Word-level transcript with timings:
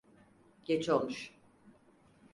Geç 0.65 0.89
olmuş. 0.89 1.31